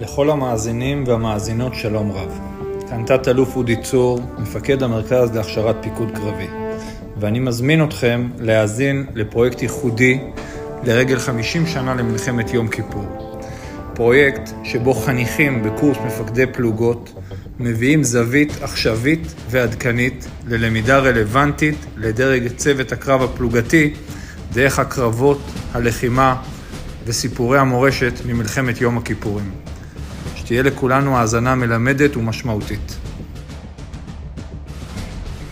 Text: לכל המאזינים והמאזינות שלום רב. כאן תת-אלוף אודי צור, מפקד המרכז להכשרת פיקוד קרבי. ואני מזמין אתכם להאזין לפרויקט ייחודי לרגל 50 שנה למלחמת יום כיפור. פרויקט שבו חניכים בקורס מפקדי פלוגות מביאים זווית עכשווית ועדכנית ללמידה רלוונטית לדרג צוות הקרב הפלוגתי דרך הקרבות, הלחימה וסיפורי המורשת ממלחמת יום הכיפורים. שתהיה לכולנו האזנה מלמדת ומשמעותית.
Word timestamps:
לכל 0.00 0.30
המאזינים 0.30 1.04
והמאזינות 1.06 1.74
שלום 1.74 2.12
רב. 2.12 2.38
כאן 2.88 3.04
תת-אלוף 3.06 3.56
אודי 3.56 3.76
צור, 3.82 4.20
מפקד 4.38 4.82
המרכז 4.82 5.34
להכשרת 5.34 5.76
פיקוד 5.80 6.10
קרבי. 6.14 6.46
ואני 7.20 7.38
מזמין 7.38 7.84
אתכם 7.84 8.28
להאזין 8.38 9.06
לפרויקט 9.14 9.62
ייחודי 9.62 10.20
לרגל 10.84 11.18
50 11.18 11.66
שנה 11.66 11.94
למלחמת 11.94 12.54
יום 12.54 12.68
כיפור. 12.68 13.38
פרויקט 13.94 14.50
שבו 14.64 14.94
חניכים 14.94 15.62
בקורס 15.62 15.98
מפקדי 16.06 16.46
פלוגות 16.46 17.12
מביאים 17.60 18.02
זווית 18.02 18.52
עכשווית 18.62 19.34
ועדכנית 19.50 20.28
ללמידה 20.48 20.98
רלוונטית 20.98 21.86
לדרג 21.96 22.48
צוות 22.56 22.92
הקרב 22.92 23.22
הפלוגתי 23.22 23.94
דרך 24.52 24.78
הקרבות, 24.78 25.40
הלחימה 25.72 26.36
וסיפורי 27.06 27.58
המורשת 27.58 28.12
ממלחמת 28.26 28.80
יום 28.80 28.98
הכיפורים. 28.98 29.50
שתהיה 30.48 30.62
לכולנו 30.62 31.18
האזנה 31.18 31.54
מלמדת 31.54 32.16
ומשמעותית. 32.16 33.07